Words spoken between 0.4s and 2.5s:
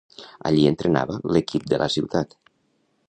Allí entrenava l'equip de la ciutat.